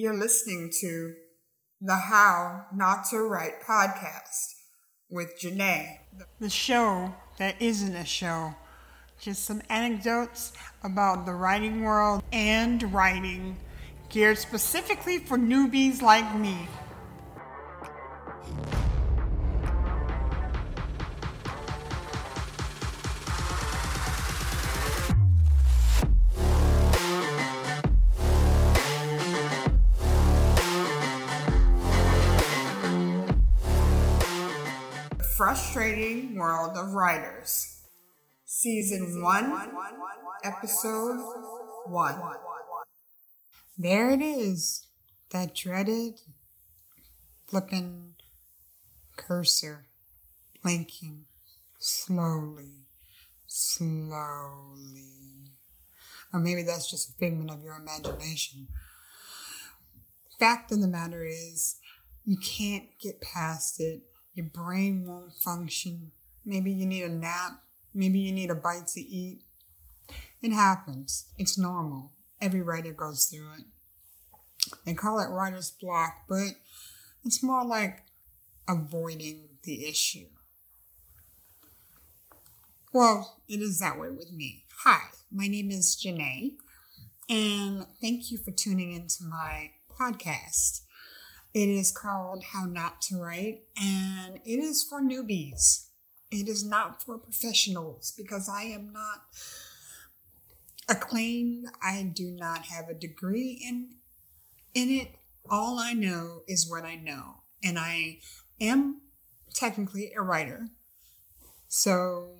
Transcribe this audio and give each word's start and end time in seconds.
You're 0.00 0.16
listening 0.16 0.70
to 0.80 1.12
the 1.80 1.96
How 1.96 2.66
Not 2.72 3.06
to 3.10 3.18
Write 3.18 3.60
podcast 3.68 4.54
with 5.10 5.30
Janae. 5.42 5.98
The 6.38 6.48
show 6.48 7.16
that 7.38 7.60
isn't 7.60 7.96
a 7.96 8.04
show. 8.04 8.54
Just 9.20 9.44
some 9.44 9.60
anecdotes 9.68 10.52
about 10.84 11.26
the 11.26 11.34
writing 11.34 11.82
world 11.82 12.22
and 12.32 12.80
writing, 12.94 13.56
geared 14.08 14.38
specifically 14.38 15.18
for 15.18 15.36
newbies 15.36 16.00
like 16.00 16.32
me. 16.36 16.68
Frustrating 35.78 36.34
World 36.34 36.76
of 36.76 36.92
Writers, 36.92 37.84
Season 38.44 39.22
1, 39.22 39.70
Episode 40.42 41.22
1. 41.86 42.20
There 43.78 44.10
it 44.10 44.20
is, 44.20 44.88
that 45.30 45.54
dreaded 45.54 46.14
flipping 47.46 48.14
cursor 49.16 49.86
blinking 50.64 51.26
slowly, 51.78 52.88
slowly. 53.46 55.12
Or 56.32 56.40
maybe 56.40 56.64
that's 56.64 56.90
just 56.90 57.10
a 57.10 57.18
figment 57.20 57.52
of 57.52 57.62
your 57.62 57.76
imagination. 57.76 58.66
Fact 60.40 60.72
of 60.72 60.80
the 60.80 60.88
matter 60.88 61.24
is, 61.24 61.76
you 62.24 62.36
can't 62.36 62.88
get 63.00 63.20
past 63.20 63.78
it. 63.78 64.02
Your 64.38 64.46
brain 64.46 65.04
won't 65.04 65.34
function. 65.34 66.12
Maybe 66.46 66.70
you 66.70 66.86
need 66.86 67.02
a 67.02 67.08
nap. 67.08 67.60
Maybe 67.92 68.20
you 68.20 68.30
need 68.30 68.50
a 68.50 68.54
bite 68.54 68.86
to 68.94 69.00
eat. 69.00 69.40
It 70.40 70.52
happens. 70.52 71.26
It's 71.38 71.58
normal. 71.58 72.12
Every 72.40 72.62
writer 72.62 72.92
goes 72.92 73.24
through 73.24 73.48
it. 73.58 73.64
They 74.86 74.94
call 74.94 75.18
it 75.18 75.28
writer's 75.28 75.72
block, 75.72 76.18
but 76.28 76.50
it's 77.24 77.42
more 77.42 77.64
like 77.64 78.04
avoiding 78.68 79.48
the 79.64 79.88
issue. 79.88 80.26
Well, 82.94 83.40
it 83.48 83.60
is 83.60 83.80
that 83.80 83.98
way 83.98 84.10
with 84.10 84.30
me. 84.30 84.66
Hi, 84.84 85.00
my 85.32 85.48
name 85.48 85.72
is 85.72 86.00
Janae, 86.00 86.52
and 87.28 87.86
thank 88.00 88.30
you 88.30 88.38
for 88.38 88.52
tuning 88.52 88.92
into 88.92 89.24
my 89.24 89.72
podcast. 89.98 90.82
It 91.58 91.70
is 91.70 91.90
called 91.90 92.44
How 92.52 92.66
Not 92.66 93.02
to 93.08 93.16
Write, 93.16 93.62
and 93.76 94.36
it 94.44 94.60
is 94.60 94.84
for 94.84 95.02
newbies. 95.02 95.86
It 96.30 96.46
is 96.48 96.64
not 96.64 97.02
for 97.02 97.18
professionals 97.18 98.14
because 98.16 98.48
I 98.48 98.62
am 98.62 98.92
not 98.92 99.22
acclaimed. 100.88 101.66
I 101.82 102.12
do 102.14 102.30
not 102.30 102.66
have 102.66 102.88
a 102.88 102.94
degree 102.94 103.60
in 103.60 103.88
in 104.72 104.88
it. 104.88 105.16
All 105.50 105.80
I 105.80 105.94
know 105.94 106.42
is 106.46 106.70
what 106.70 106.84
I 106.84 106.94
know, 106.94 107.42
and 107.64 107.76
I 107.76 108.20
am 108.60 109.00
technically 109.52 110.12
a 110.16 110.22
writer. 110.22 110.68
So 111.66 112.36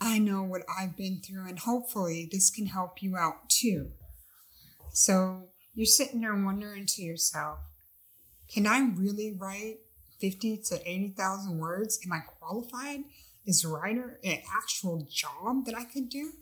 I 0.00 0.18
know 0.18 0.42
what 0.42 0.62
I've 0.66 0.96
been 0.96 1.20
through, 1.20 1.46
and 1.46 1.58
hopefully 1.58 2.26
this 2.32 2.48
can 2.48 2.68
help 2.68 3.02
you 3.02 3.18
out 3.18 3.50
too. 3.50 3.90
So 4.94 5.50
you're 5.76 5.86
sitting 5.86 6.22
there 6.22 6.34
wondering 6.34 6.86
to 6.86 7.02
yourself, 7.02 7.58
can 8.52 8.66
I 8.66 8.80
really 8.96 9.36
write 9.38 9.76
50 10.20 10.62
to 10.68 10.90
80,000 10.90 11.58
words? 11.58 12.00
Am 12.04 12.12
I 12.12 12.20
qualified? 12.20 13.00
Is 13.44 13.62
a 13.62 13.68
writer 13.68 14.18
an 14.24 14.38
actual 14.56 15.06
job 15.08 15.66
that 15.66 15.74
I 15.76 15.84
could 15.84 16.08
do? 16.08 16.32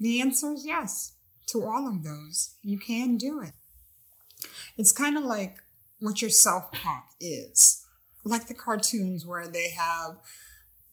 The 0.00 0.20
answer 0.20 0.52
is 0.52 0.66
yes 0.66 1.12
to 1.46 1.64
all 1.64 1.88
of 1.88 2.02
those. 2.02 2.56
You 2.62 2.78
can 2.78 3.16
do 3.16 3.40
it. 3.40 3.52
It's 4.76 4.92
kind 4.92 5.16
of 5.16 5.24
like 5.24 5.56
what 6.00 6.20
your 6.20 6.30
self 6.30 6.72
talk 6.72 7.06
is. 7.20 7.84
Like 8.24 8.48
the 8.48 8.54
cartoons 8.54 9.24
where 9.24 9.46
they 9.46 9.70
have 9.70 10.16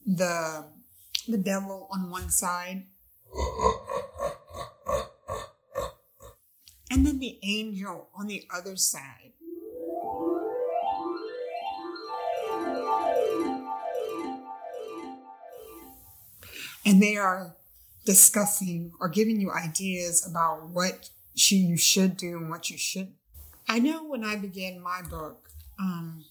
the 0.06 0.66
the 1.28 1.38
devil 1.38 1.90
on 1.92 2.12
one 2.12 2.30
side 2.30 2.84
and 6.96 7.06
then 7.06 7.20
the 7.20 7.38
angel 7.44 8.08
on 8.16 8.28
the 8.28 8.48
other 8.56 8.78
side. 8.78 9.34
And 16.86 17.02
they 17.02 17.18
are 17.18 17.56
discussing 18.06 18.94
or 19.02 19.10
giving 19.10 19.42
you 19.42 19.52
ideas 19.52 20.26
about 20.26 20.70
what 20.70 21.10
you 21.34 21.76
should 21.76 22.16
do 22.16 22.38
and 22.38 22.50
what 22.50 22.70
you 22.70 22.78
shouldn't. 22.78 23.16
I 23.68 23.80
know 23.80 24.06
when 24.06 24.24
I 24.24 24.38
began 24.38 24.80
my 24.80 25.02
book, 25.02 25.50
um, 25.78 26.24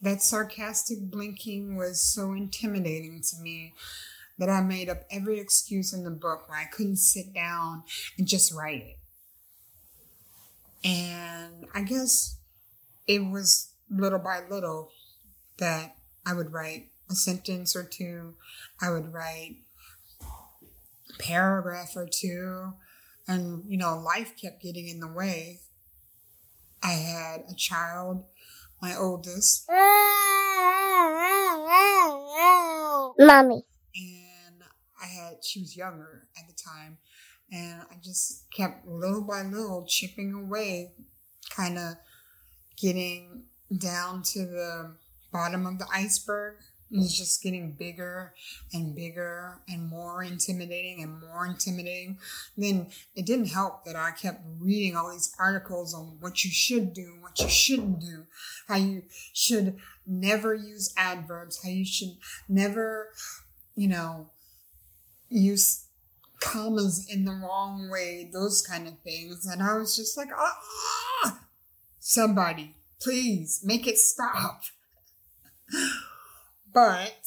that 0.00 0.22
sarcastic 0.22 1.10
blinking 1.10 1.76
was 1.76 2.00
so 2.00 2.32
intimidating 2.32 3.20
to 3.20 3.42
me 3.42 3.74
that 4.38 4.50
I 4.50 4.60
made 4.60 4.88
up 4.88 5.02
every 5.10 5.38
excuse 5.38 5.92
in 5.92 6.04
the 6.04 6.10
book 6.10 6.48
where 6.48 6.58
I 6.58 6.64
couldn't 6.64 6.96
sit 6.96 7.32
down 7.32 7.84
and 8.18 8.26
just 8.26 8.52
write 8.52 8.82
it. 8.82 8.96
And 10.86 11.66
I 11.74 11.82
guess 11.82 12.38
it 13.06 13.24
was 13.24 13.70
little 13.90 14.18
by 14.18 14.40
little 14.50 14.90
that 15.58 15.96
I 16.26 16.34
would 16.34 16.52
write 16.52 16.88
a 17.10 17.14
sentence 17.14 17.76
or 17.76 17.84
two. 17.84 18.34
I 18.80 18.90
would 18.90 19.12
write 19.12 19.56
a 20.20 21.22
paragraph 21.22 21.96
or 21.96 22.08
two. 22.10 22.72
And, 23.26 23.62
you 23.66 23.78
know, 23.78 23.98
life 23.98 24.34
kept 24.40 24.62
getting 24.62 24.88
in 24.88 25.00
the 25.00 25.08
way. 25.08 25.60
I 26.82 26.92
had 26.92 27.44
a 27.50 27.54
child, 27.54 28.24
my 28.82 28.94
oldest. 28.94 29.66
Mommy. 33.18 33.64
She 35.44 35.60
was 35.60 35.76
younger 35.76 36.26
at 36.38 36.48
the 36.48 36.54
time, 36.54 36.98
and 37.52 37.82
I 37.82 37.96
just 38.02 38.50
kept 38.50 38.86
little 38.86 39.22
by 39.22 39.42
little 39.42 39.84
chipping 39.86 40.32
away, 40.32 40.92
kind 41.50 41.78
of 41.78 41.94
getting 42.76 43.44
down 43.76 44.22
to 44.22 44.46
the 44.46 44.94
bottom 45.32 45.66
of 45.66 45.78
the 45.78 45.86
iceberg. 45.92 46.56
It 46.90 46.98
was 46.98 47.16
just 47.16 47.42
getting 47.42 47.72
bigger 47.72 48.34
and 48.72 48.94
bigger 48.94 49.60
and 49.68 49.88
more 49.88 50.22
intimidating 50.22 51.02
and 51.02 51.20
more 51.20 51.44
intimidating. 51.44 52.18
Then 52.56 52.88
it 53.16 53.26
didn't 53.26 53.46
help 53.46 53.84
that 53.84 53.96
I 53.96 54.12
kept 54.12 54.42
reading 54.60 54.96
all 54.96 55.10
these 55.10 55.34
articles 55.38 55.92
on 55.92 56.18
what 56.20 56.44
you 56.44 56.50
should 56.50 56.92
do, 56.92 57.16
what 57.20 57.40
you 57.40 57.48
shouldn't 57.48 58.00
do, 58.00 58.26
how 58.68 58.76
you 58.76 59.02
should 59.32 59.76
never 60.06 60.54
use 60.54 60.94
adverbs, 60.96 61.64
how 61.64 61.70
you 61.70 61.84
should 61.84 62.16
never, 62.48 63.08
you 63.74 63.88
know, 63.88 64.28
use 65.34 65.86
commas 66.40 67.06
in 67.10 67.24
the 67.24 67.32
wrong 67.32 67.88
way, 67.90 68.30
those 68.32 68.62
kind 68.62 68.86
of 68.86 68.98
things. 69.00 69.46
And 69.46 69.62
I 69.62 69.76
was 69.76 69.96
just 69.96 70.16
like, 70.16 70.28
ah, 70.36 71.40
somebody, 71.98 72.76
please 73.00 73.62
make 73.64 73.86
it 73.86 73.98
stop. 73.98 74.62
but 76.72 77.26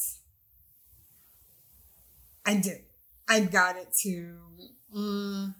I 2.46 2.56
did. 2.56 2.82
I 3.28 3.40
got 3.40 3.76
it 3.76 3.92
to 4.02 4.38
mm, 4.96 5.54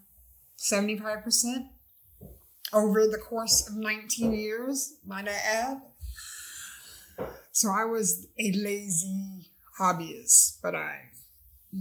75% 0.58 1.68
over 2.72 3.06
the 3.06 3.18
course 3.18 3.68
of 3.68 3.76
19 3.76 4.32
years, 4.32 4.94
might 5.06 5.28
I 5.28 5.32
add. 5.32 5.82
So 7.52 7.70
I 7.70 7.84
was 7.84 8.26
a 8.38 8.52
lazy 8.52 9.50
hobbyist, 9.78 10.58
but 10.62 10.74
I 10.74 11.10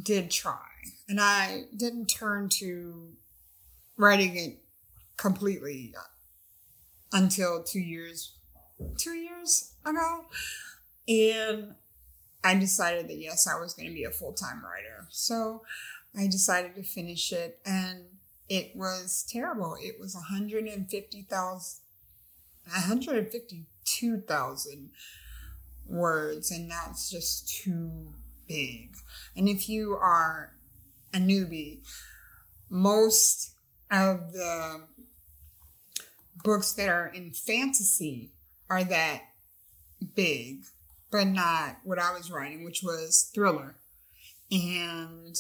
did 0.04 0.32
try. 0.32 0.60
And 1.08 1.20
I 1.20 1.66
didn't 1.76 2.08
turn 2.08 2.50
to 2.60 3.14
writing 3.96 4.38
it 4.38 4.58
completely 5.16 5.94
until 7.12 7.64
two 7.64 7.80
years, 7.80 8.34
two 8.98 9.14
years 9.14 9.74
ago. 9.86 10.26
And 11.08 11.76
I 12.44 12.56
decided 12.56 13.08
that 13.08 13.18
yes, 13.18 13.48
I 13.48 13.60
was 13.60 13.74
going 13.74 13.90
to 13.90 13.94
be 13.94 14.04
a 14.04 14.12
full 14.12 14.34
time 14.34 14.64
writer. 14.64 15.08
So 15.10 15.64
I 16.18 16.28
decided 16.28 16.76
to 16.76 16.84
finish 16.84 17.32
it, 17.32 17.60
and 17.66 18.04
it 18.50 18.76
was 18.76 19.26
terrible. 19.30 19.78
It 19.80 20.00
was 20.00 20.16
150,000, 20.16 21.80
152,000 22.66 24.90
words, 25.88 26.52
and 26.52 26.72
that's 26.72 27.10
just 27.10 27.50
too 27.50 28.14
big. 28.48 28.96
And 29.36 29.48
if 29.48 29.70
you 29.70 29.94
are 29.94 30.54
a 31.14 31.18
newbie, 31.18 31.80
most 32.70 33.54
of 33.90 34.34
the 34.34 34.82
books 36.44 36.74
that 36.74 36.90
are 36.90 37.08
in 37.08 37.32
fantasy 37.32 38.32
are 38.70 38.84
that 38.84 39.22
big, 40.16 40.64
but 41.12 41.26
not 41.28 41.78
what 41.84 42.00
I 42.00 42.14
was 42.14 42.32
writing, 42.32 42.64
which 42.64 42.82
was 42.84 43.30
thriller. 43.34 43.76
And 44.52 45.36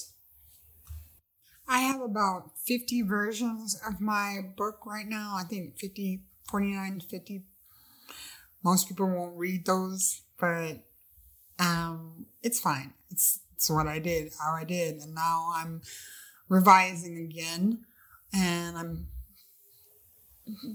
I 1.67 1.79
have 1.79 2.01
about 2.01 2.51
50 2.65 3.01
versions 3.01 3.79
of 3.87 3.99
my 3.99 4.39
book 4.55 4.85
right 4.85 5.07
now. 5.07 5.35
I 5.37 5.43
think 5.43 5.77
50, 5.77 6.21
49, 6.49 7.01
50. 7.01 7.43
Most 8.63 8.87
people 8.87 9.07
won't 9.07 9.37
read 9.37 9.65
those, 9.65 10.21
but 10.39 10.83
um, 11.59 12.25
it's 12.47 12.61
fine. 12.61 12.93
It's, 13.11 13.41
it's 13.55 13.69
what 13.69 13.87
I 13.87 13.99
did, 13.99 14.31
how 14.41 14.53
I 14.53 14.63
did. 14.63 15.01
And 15.01 15.13
now 15.13 15.51
I'm 15.53 15.81
revising 16.47 17.17
again 17.17 17.79
and 18.33 18.77
I'm 18.77 19.07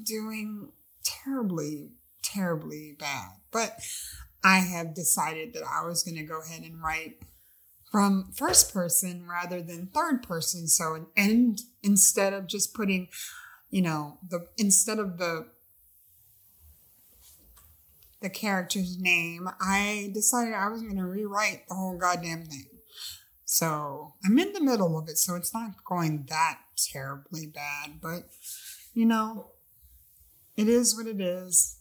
doing 0.04 0.68
terribly, 1.02 1.92
terribly 2.22 2.94
bad. 2.98 3.30
But 3.50 3.80
I 4.44 4.58
have 4.58 4.94
decided 4.94 5.54
that 5.54 5.62
I 5.62 5.86
was 5.86 6.02
going 6.02 6.18
to 6.18 6.24
go 6.24 6.42
ahead 6.42 6.62
and 6.62 6.82
write 6.82 7.22
from 7.90 8.32
first 8.34 8.74
person 8.74 9.26
rather 9.26 9.62
than 9.62 9.86
third 9.86 10.22
person. 10.22 10.68
So, 10.68 11.06
and 11.16 11.58
instead 11.82 12.34
of 12.34 12.46
just 12.46 12.74
putting, 12.74 13.08
you 13.70 13.80
know, 13.80 14.18
the, 14.28 14.46
instead 14.58 14.98
of 14.98 15.16
the, 15.16 15.46
the 18.22 18.30
character's 18.30 18.98
name, 18.98 19.48
I 19.60 20.10
decided 20.14 20.54
I 20.54 20.68
was 20.68 20.82
going 20.82 20.96
to 20.96 21.04
rewrite 21.04 21.68
the 21.68 21.74
whole 21.74 21.98
goddamn 21.98 22.44
thing. 22.44 22.66
So 23.44 24.14
I'm 24.24 24.38
in 24.38 24.52
the 24.52 24.62
middle 24.62 24.98
of 24.98 25.08
it, 25.08 25.18
so 25.18 25.34
it's 25.34 25.52
not 25.52 25.84
going 25.84 26.26
that 26.28 26.60
terribly 26.92 27.46
bad, 27.46 28.00
but 28.00 28.22
you 28.94 29.04
know, 29.04 29.50
it 30.56 30.68
is 30.68 30.96
what 30.96 31.06
it 31.06 31.20
is. 31.20 31.78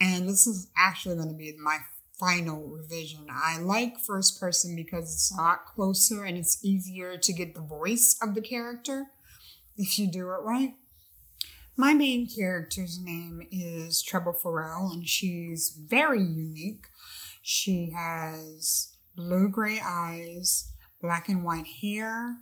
And 0.00 0.28
this 0.28 0.46
is 0.46 0.68
actually 0.76 1.16
going 1.16 1.28
to 1.28 1.34
be 1.34 1.54
my 1.58 1.78
final 2.18 2.66
revision. 2.66 3.26
I 3.30 3.58
like 3.58 3.98
first 3.98 4.40
person 4.40 4.74
because 4.74 5.14
it's 5.14 5.32
a 5.32 5.40
lot 5.40 5.66
closer 5.66 6.24
and 6.24 6.36
it's 6.36 6.62
easier 6.64 7.16
to 7.16 7.32
get 7.32 7.54
the 7.54 7.60
voice 7.60 8.16
of 8.22 8.34
the 8.34 8.40
character 8.40 9.06
if 9.76 9.98
you 9.98 10.10
do 10.10 10.30
it 10.30 10.42
right. 10.42 10.74
My 11.78 11.92
main 11.92 12.26
character's 12.26 12.98
name 12.98 13.46
is 13.52 14.02
Treble 14.02 14.32
Farrell, 14.32 14.90
and 14.90 15.06
she's 15.06 15.78
very 15.78 16.22
unique. 16.22 16.86
She 17.42 17.90
has 17.94 18.96
blue 19.14 19.50
gray 19.50 19.78
eyes, 19.84 20.72
black 21.02 21.28
and 21.28 21.44
white 21.44 21.66
hair, 21.82 22.38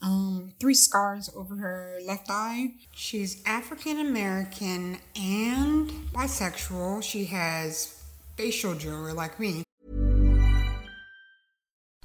um, 0.00 0.54
three 0.58 0.72
scars 0.72 1.28
over 1.36 1.54
her 1.56 1.98
left 2.06 2.28
eye. 2.30 2.76
She's 2.92 3.42
African 3.44 4.00
American 4.00 4.98
and 5.14 5.90
bisexual. 6.14 7.02
She 7.02 7.26
has 7.26 8.02
facial 8.38 8.74
jewelry 8.74 9.12
like 9.12 9.38
me. 9.38 9.64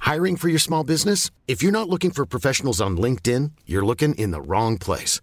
Hiring 0.00 0.36
for 0.36 0.50
your 0.50 0.58
small 0.58 0.84
business? 0.84 1.30
If 1.48 1.62
you're 1.62 1.72
not 1.72 1.88
looking 1.88 2.10
for 2.10 2.26
professionals 2.26 2.80
on 2.80 2.98
LinkedIn, 2.98 3.52
you're 3.64 3.86
looking 3.86 4.14
in 4.16 4.32
the 4.32 4.42
wrong 4.42 4.76
place. 4.76 5.22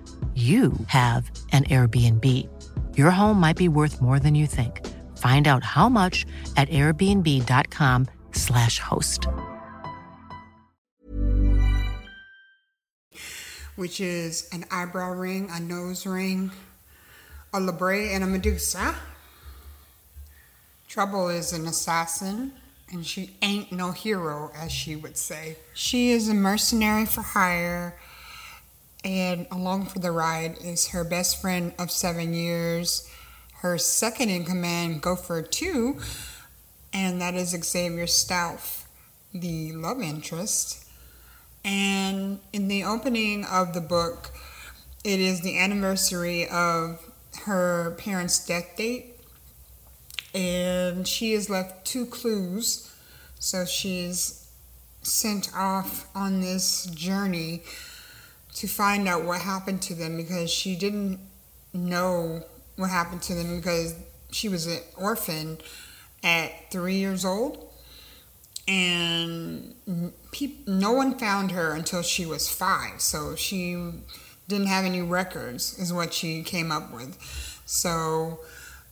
you 0.33 0.71
have 0.87 1.29
an 1.51 1.65
Airbnb. 1.65 2.47
Your 2.97 3.11
home 3.11 3.37
might 3.39 3.57
be 3.57 3.67
worth 3.67 4.01
more 4.01 4.17
than 4.17 4.33
you 4.33 4.47
think. 4.47 4.87
Find 5.17 5.45
out 5.47 5.65
how 5.65 5.89
much 5.89 6.25
at 6.55 6.69
airbnb.com/slash 6.69 8.79
host. 8.79 9.27
Which 13.75 13.99
is 13.99 14.47
an 14.53 14.63
eyebrow 14.71 15.11
ring, 15.11 15.49
a 15.51 15.59
nose 15.59 16.05
ring, 16.05 16.51
a 17.53 17.59
labret, 17.59 18.15
and 18.15 18.23
a 18.23 18.27
medusa. 18.27 18.95
Trouble 20.87 21.27
is 21.29 21.53
an 21.53 21.67
assassin, 21.67 22.53
and 22.91 23.05
she 23.05 23.37
ain't 23.41 23.71
no 23.71 23.91
hero, 23.91 24.51
as 24.55 24.71
she 24.71 24.95
would 24.95 25.17
say. 25.17 25.57
She 25.73 26.11
is 26.11 26.29
a 26.29 26.33
mercenary 26.33 27.05
for 27.05 27.21
hire 27.21 27.97
and 29.03 29.47
along 29.51 29.85
for 29.87 29.99
the 29.99 30.11
ride 30.11 30.57
is 30.63 30.89
her 30.89 31.03
best 31.03 31.41
friend 31.41 31.73
of 31.79 31.91
seven 31.91 32.33
years, 32.33 33.09
her 33.61 33.77
second 33.77 34.29
in 34.29 34.45
command, 34.45 35.01
Gopher 35.01 35.41
2, 35.41 35.99
and 36.93 37.21
that 37.21 37.33
is 37.33 37.49
Xavier 37.49 38.05
Stauff, 38.05 38.83
the 39.33 39.71
love 39.73 40.01
interest. 40.01 40.85
And 41.63 42.39
in 42.53 42.67
the 42.67 42.83
opening 42.83 43.45
of 43.45 43.73
the 43.73 43.81
book, 43.81 44.31
it 45.03 45.19
is 45.19 45.41
the 45.41 45.57
anniversary 45.57 46.47
of 46.47 47.11
her 47.45 47.95
parents' 47.97 48.45
death 48.45 48.75
date, 48.75 49.15
and 50.33 51.07
she 51.07 51.33
has 51.33 51.49
left 51.49 51.85
two 51.85 52.05
clues. 52.05 52.91
So 53.39 53.65
she's 53.65 54.47
sent 55.01 55.49
off 55.55 56.07
on 56.15 56.41
this 56.41 56.85
journey 56.85 57.63
to 58.61 58.67
find 58.67 59.07
out 59.07 59.25
what 59.25 59.41
happened 59.41 59.81
to 59.81 59.95
them 59.95 60.15
because 60.15 60.51
she 60.51 60.75
didn't 60.75 61.19
know 61.73 62.43
what 62.75 62.91
happened 62.91 63.19
to 63.19 63.33
them 63.33 63.55
because 63.55 63.95
she 64.29 64.47
was 64.47 64.67
an 64.67 64.77
orphan 64.95 65.57
at 66.23 66.69
three 66.69 66.97
years 66.97 67.25
old. 67.25 67.67
And 68.67 69.73
pe- 70.31 70.51
no 70.67 70.91
one 70.91 71.17
found 71.17 71.49
her 71.53 71.73
until 71.73 72.03
she 72.03 72.27
was 72.27 72.49
five 72.49 73.01
so 73.01 73.35
she 73.35 73.93
didn't 74.47 74.67
have 74.67 74.85
any 74.85 75.01
records 75.01 75.79
is 75.79 75.91
what 75.91 76.13
she 76.13 76.43
came 76.43 76.71
up 76.71 76.93
with. 76.93 77.17
So 77.65 78.41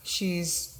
she's 0.02 0.80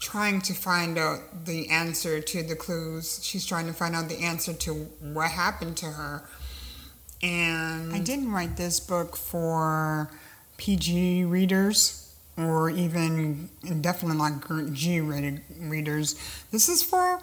trying 0.00 0.40
to 0.40 0.54
find 0.54 0.96
out 0.96 1.44
the 1.44 1.68
answer 1.68 2.22
to 2.22 2.42
the 2.42 2.56
clues. 2.56 3.22
She's 3.22 3.44
trying 3.44 3.66
to 3.66 3.74
find 3.74 3.94
out 3.94 4.08
the 4.08 4.20
answer 4.24 4.54
to 4.54 4.72
what 5.02 5.32
happened 5.32 5.76
to 5.78 5.86
her 5.86 6.22
and 7.22 7.92
i 7.92 7.98
didn't 7.98 8.30
write 8.30 8.56
this 8.56 8.80
book 8.80 9.16
for 9.16 10.10
pg 10.56 11.24
readers 11.24 12.08
or 12.38 12.70
even 12.70 13.50
definitely 13.80 14.16
like 14.16 14.72
G 14.72 15.00
rated 15.00 15.42
readers. 15.58 16.14
This 16.52 16.68
is 16.68 16.82
for 16.82 17.20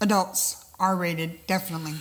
adults, 0.00 0.64
R 0.78 0.96
rated, 0.96 1.46
definitely. 1.46 1.94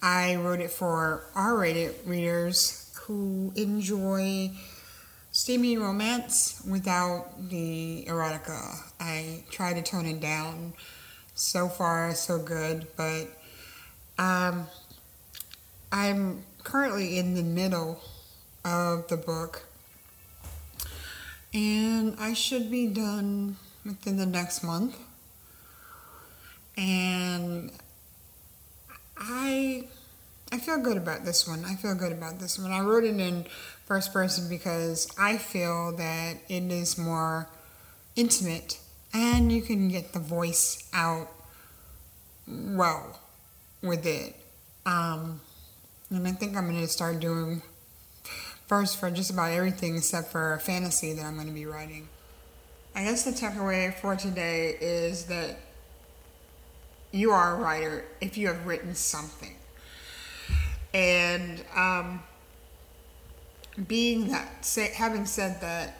I 0.00 0.36
wrote 0.36 0.60
it 0.60 0.70
for 0.70 1.24
R 1.34 1.56
rated 1.56 1.94
readers 2.06 2.96
who 3.02 3.52
enjoy 3.56 4.52
steamy 5.32 5.76
romance 5.76 6.62
without 6.68 7.48
the 7.50 8.04
erotica. 8.08 8.76
I 9.00 9.42
try 9.50 9.72
to 9.74 9.82
tone 9.82 10.06
it 10.06 10.20
down. 10.20 10.74
So 11.34 11.68
far, 11.68 12.14
so 12.14 12.38
good, 12.38 12.86
but 12.96 13.26
um, 14.18 14.66
I'm 15.92 16.44
currently 16.66 17.16
in 17.16 17.34
the 17.34 17.44
middle 17.44 18.00
of 18.64 19.06
the 19.06 19.16
book 19.16 19.62
and 21.54 22.16
I 22.18 22.34
should 22.34 22.72
be 22.72 22.88
done 22.88 23.56
within 23.84 24.16
the 24.16 24.26
next 24.26 24.64
month. 24.64 24.98
And 26.76 27.70
I 29.16 29.84
I 30.50 30.58
feel 30.58 30.82
good 30.82 30.96
about 30.96 31.24
this 31.24 31.46
one. 31.46 31.64
I 31.64 31.76
feel 31.76 31.94
good 31.94 32.12
about 32.12 32.40
this 32.40 32.58
one. 32.58 32.72
I 32.72 32.80
wrote 32.80 33.04
it 33.04 33.18
in 33.18 33.46
first 33.84 34.12
person 34.12 34.48
because 34.48 35.08
I 35.16 35.38
feel 35.38 35.92
that 35.92 36.38
it 36.48 36.64
is 36.64 36.98
more 36.98 37.48
intimate 38.16 38.80
and 39.14 39.52
you 39.52 39.62
can 39.62 39.86
get 39.88 40.12
the 40.12 40.18
voice 40.18 40.88
out 40.92 41.28
well 42.48 43.20
with 43.82 44.04
it. 44.04 44.34
Um, 44.84 45.40
and 46.10 46.26
I 46.26 46.32
think 46.32 46.56
I'm 46.56 46.68
going 46.68 46.80
to 46.80 46.88
start 46.88 47.20
doing 47.20 47.62
first 48.66 48.98
for 48.98 49.10
just 49.10 49.30
about 49.30 49.50
everything 49.50 49.96
except 49.96 50.30
for 50.30 50.54
a 50.54 50.60
fantasy 50.60 51.12
that 51.12 51.24
I'm 51.24 51.34
going 51.34 51.48
to 51.48 51.52
be 51.52 51.66
writing. 51.66 52.08
I 52.94 53.04
guess 53.04 53.24
the 53.24 53.32
takeaway 53.32 53.92
for 53.94 54.16
today 54.16 54.76
is 54.80 55.26
that 55.26 55.58
you 57.12 57.30
are 57.30 57.54
a 57.54 57.58
writer 57.58 58.04
if 58.20 58.38
you 58.38 58.48
have 58.48 58.66
written 58.66 58.94
something. 58.94 59.56
And 60.94 61.62
um, 61.74 62.22
being 63.86 64.28
that, 64.28 64.64
say, 64.64 64.92
having 64.94 65.26
said 65.26 65.60
that, 65.60 65.98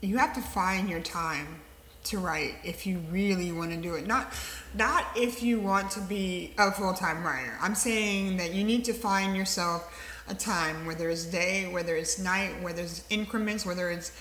you 0.00 0.16
have 0.18 0.34
to 0.34 0.40
find 0.40 0.88
your 0.88 1.00
time 1.00 1.60
to 2.08 2.18
write 2.18 2.54
if 2.64 2.86
you 2.86 2.98
really 3.10 3.52
want 3.52 3.70
to 3.70 3.76
do 3.76 3.94
it. 3.94 4.06
Not, 4.06 4.32
not 4.74 5.06
if 5.16 5.42
you 5.42 5.60
want 5.60 5.90
to 5.92 6.00
be 6.00 6.54
a 6.58 6.70
full 6.72 6.94
time 6.94 7.24
writer. 7.24 7.56
I'm 7.60 7.74
saying 7.74 8.36
that 8.38 8.54
you 8.54 8.64
need 8.64 8.84
to 8.86 8.92
find 8.92 9.36
yourself 9.36 9.94
a 10.28 10.34
time, 10.34 10.86
whether 10.86 11.08
it's 11.08 11.24
day, 11.24 11.70
whether 11.70 11.96
it's 11.96 12.18
night, 12.18 12.60
whether 12.62 12.82
it's 12.82 13.04
increments, 13.10 13.64
whether 13.64 13.90
it's 13.90 14.12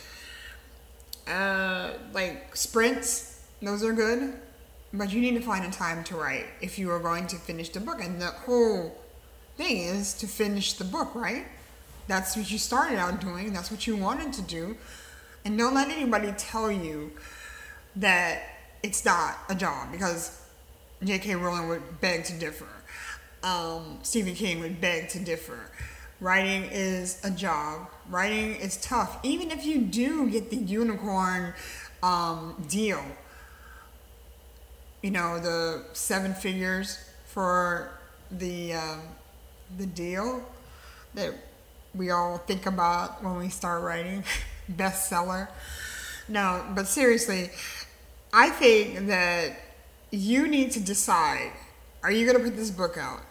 uh, 1.27 1.93
like 2.13 2.55
sprints. 2.55 3.45
Those 3.61 3.83
are 3.83 3.93
good, 3.93 4.33
but 4.93 5.11
you 5.11 5.19
need 5.19 5.33
to 5.35 5.41
find 5.41 5.65
a 5.65 5.71
time 5.71 6.03
to 6.05 6.15
write 6.15 6.45
if 6.61 6.77
you 6.77 6.91
are 6.91 6.99
going 6.99 7.27
to 7.27 7.35
finish 7.35 7.69
the 7.69 7.79
book. 7.79 8.03
And 8.03 8.21
the 8.21 8.27
whole 8.27 8.95
thing 9.57 9.79
is 9.79 10.13
to 10.15 10.27
finish 10.27 10.73
the 10.73 10.83
book, 10.83 11.13
right? 11.15 11.45
That's 12.07 12.37
what 12.37 12.49
you 12.49 12.57
started 12.57 12.97
out 12.97 13.19
doing. 13.19 13.51
That's 13.51 13.71
what 13.71 13.87
you 13.87 13.97
wanted 13.97 14.31
to 14.33 14.41
do. 14.43 14.77
And 15.43 15.57
don't 15.57 15.73
let 15.73 15.89
anybody 15.89 16.33
tell 16.37 16.71
you 16.71 17.11
that 17.97 18.43
it's 18.83 19.03
not 19.03 19.37
a 19.49 19.55
job 19.55 19.91
because 19.91 20.39
J.K. 21.03 21.35
Rowling 21.35 21.67
would 21.69 22.01
beg 22.01 22.23
to 22.25 22.33
differ. 22.33 22.67
Um, 23.43 23.99
Stephen 24.03 24.33
King 24.33 24.59
would 24.61 24.81
beg 24.81 25.09
to 25.09 25.19
differ. 25.19 25.71
Writing 26.19 26.63
is 26.71 27.19
a 27.23 27.29
job. 27.29 27.89
Writing 28.09 28.55
is 28.55 28.77
tough. 28.77 29.19
Even 29.23 29.51
if 29.51 29.65
you 29.65 29.81
do 29.81 30.29
get 30.29 30.49
the 30.49 30.55
unicorn 30.55 31.53
um, 32.01 32.55
deal, 32.67 33.03
you 35.03 35.11
know, 35.11 35.39
the 35.39 35.85
seven 35.93 36.33
figures 36.33 36.97
for 37.25 37.91
the 38.31 38.73
um, 38.73 39.01
the 39.77 39.85
deal 39.85 40.43
that 41.13 41.33
we 41.93 42.09
all 42.09 42.37
think 42.39 42.65
about 42.65 43.23
when 43.23 43.37
we 43.37 43.49
start 43.49 43.83
writing, 43.83 44.23
bestseller. 44.71 45.47
No, 46.27 46.63
but 46.75 46.87
seriously, 46.87 47.51
I 48.37 48.51
think 48.51 49.07
that 49.07 49.53
you 50.11 50.47
need 50.47 50.69
to 50.73 50.79
decide: 50.79 51.53
Are 52.03 52.11
you 52.11 52.23
going 52.27 52.37
to 52.37 52.43
put 52.43 52.55
this 52.55 52.69
book 52.69 52.95
out? 52.95 53.21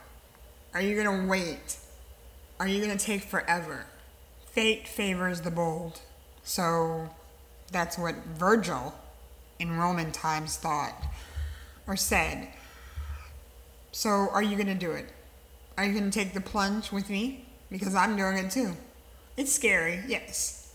Are 0.75 0.81
you 0.81 1.01
going 1.01 1.23
to 1.23 1.29
wait? 1.29 1.77
are 2.59 2.67
you 2.67 2.85
going 2.85 2.97
to 2.97 3.05
take 3.05 3.23
forever? 3.23 3.87
Fate 4.47 4.89
favors 4.89 5.43
the 5.43 5.51
bold. 5.51 6.01
So 6.43 7.11
that's 7.71 7.97
what 7.97 8.17
Virgil 8.37 8.95
in 9.59 9.77
Roman 9.77 10.11
times 10.11 10.57
thought 10.57 11.05
or 11.87 11.97
said. 11.97 12.49
So 13.93 14.11
are 14.11 14.43
you 14.43 14.57
going 14.57 14.67
to 14.67 14.75
do 14.75 14.91
it? 14.91 15.07
Are 15.79 15.85
you 15.85 15.93
going 15.93 16.11
to 16.11 16.19
take 16.19 16.33
the 16.35 16.41
plunge 16.41 16.91
with 16.91 17.11
me? 17.11 17.47
Because 17.71 17.95
I'm 17.95 18.17
doing 18.17 18.39
it 18.39 18.51
too. 18.51 18.73
It's 19.37 19.55
scary, 19.55 20.01
yes. 20.09 20.75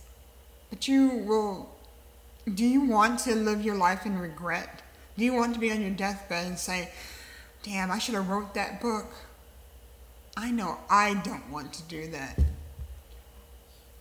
But 0.70 0.88
you 0.88 1.10
will. 1.10 1.70
Do 2.46 2.66
you 2.66 2.82
want 2.82 3.20
to 3.22 3.36
live 3.36 3.62
your 3.62 3.76
life 3.76 4.06
in 4.06 4.18
regret? 4.18 4.82
Do 5.18 5.24
you 5.24 5.34
want 5.34 5.54
to 5.54 5.60
be 5.60 5.72
on 5.72 5.82
your 5.82 5.92
deathbed 5.92 6.48
and 6.48 6.58
say, 6.58 6.90
damn, 7.64 7.92
I 7.92 8.00
should 8.00 8.16
have 8.16 8.30
wrote 8.30 8.56
that 8.56 8.82
book? 8.82 9.06
I 10.36 10.50
know 10.52 10.80
I 10.90 11.16
don't 11.16 11.50
want 11.52 11.74
to 11.74 11.84
do 11.84 12.08
that. 12.12 12.40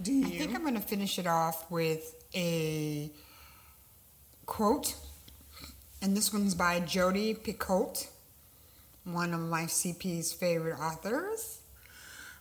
Do 0.01 0.13
you? 0.13 0.27
I 0.27 0.31
think 0.31 0.55
I'm 0.55 0.63
going 0.63 0.75
to 0.75 0.81
finish 0.81 1.19
it 1.19 1.27
off 1.27 1.71
with 1.71 2.15
a 2.35 3.11
quote. 4.47 4.95
And 6.01 6.17
this 6.17 6.33
one's 6.33 6.55
by 6.55 6.81
Jodi 6.81 7.35
Picoult, 7.35 8.09
one 9.05 9.35
of 9.35 9.41
my 9.41 9.65
CP's 9.65 10.33
favorite 10.33 10.79
authors. 10.79 11.61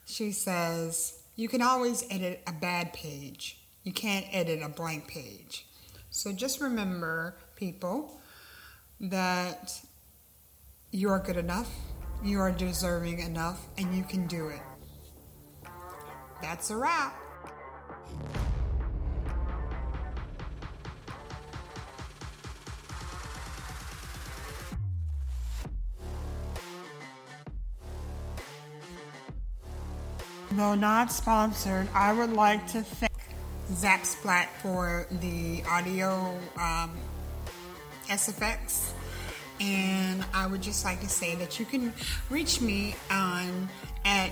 She 0.06 0.32
says, 0.32 1.20
You 1.36 1.50
can 1.50 1.62
always 1.62 2.06
edit 2.10 2.42
a 2.48 2.54
bad 2.54 2.94
page, 2.94 3.60
you 3.84 3.92
can't 3.92 4.26
edit 4.32 4.62
a 4.64 4.70
blank 4.70 5.08
page. 5.08 5.66
So 6.12 6.32
just 6.32 6.62
remember, 6.62 7.38
people, 7.56 8.22
that 9.00 9.80
you 10.92 11.10
are 11.10 11.20
good 11.20 11.38
enough 11.38 11.70
you 12.24 12.40
are 12.40 12.52
deserving 12.52 13.20
enough 13.20 13.66
and 13.78 13.96
you 13.96 14.04
can 14.04 14.28
do 14.28 14.50
it. 14.50 14.60
That's 16.42 16.70
a 16.70 16.78
wrap. 16.78 17.16
Though 30.52 30.76
not 30.76 31.12
sponsored, 31.12 31.88
I 31.94 32.12
would 32.12 32.34
like 32.34 32.68
to 32.70 32.82
thank 32.82 33.09
Zapsplat 33.80 34.48
for 34.62 35.08
the 35.10 35.64
audio 35.70 36.38
um, 36.58 36.92
SFX 38.08 38.92
and 39.62 40.26
I 40.34 40.48
would 40.48 40.62
just 40.62 40.84
like 40.84 41.00
to 41.00 41.08
say 41.08 41.36
that 41.36 41.60
you 41.60 41.66
can 41.66 41.94
reach 42.30 42.60
me 42.60 42.96
on 43.10 43.70
at 44.04 44.32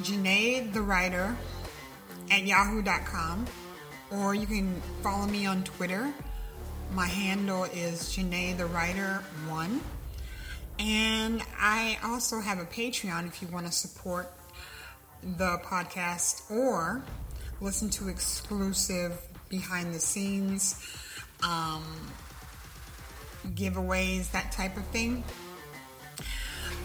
Janae 0.00 0.72
the 0.72 0.80
Writer 0.80 1.36
at 2.30 2.46
yahoo.com 2.46 3.44
or 4.10 4.34
you 4.34 4.46
can 4.46 4.80
follow 5.02 5.26
me 5.26 5.44
on 5.44 5.64
Twitter. 5.64 6.10
My 6.94 7.06
handle 7.06 7.64
is 7.64 8.16
Janae 8.16 8.56
the 8.56 8.66
Writer 8.66 9.22
1. 9.48 9.80
And 10.78 11.42
I 11.58 11.98
also 12.04 12.40
have 12.40 12.58
a 12.58 12.64
Patreon 12.64 13.26
if 13.26 13.42
you 13.42 13.48
want 13.48 13.66
to 13.66 13.72
support 13.72 14.32
the 15.22 15.58
podcast 15.64 16.50
or 16.50 17.02
listen 17.60 17.90
to 17.90 18.08
exclusive 18.08 19.18
behind 19.48 19.94
the 19.94 20.00
scenes 20.00 20.84
um, 21.42 21.84
giveaways, 23.54 24.30
that 24.32 24.52
type 24.52 24.76
of 24.76 24.84
thing. 24.86 25.24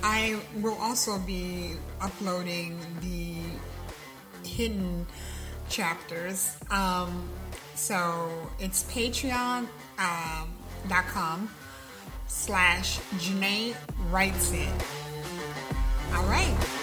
I 0.03 0.39
will 0.57 0.77
also 0.79 1.17
be 1.19 1.75
uploading 2.01 2.79
the 3.01 4.47
hidden 4.47 5.07
chapters. 5.69 6.57
Um, 6.69 7.29
so 7.75 8.29
it's 8.59 8.83
patreon.com 8.91 9.67
um, 9.99 11.49
slash 12.27 12.99
Janae 13.17 13.75
Writes 14.11 14.51
It. 14.51 14.69
All 16.13 16.25
right. 16.25 16.82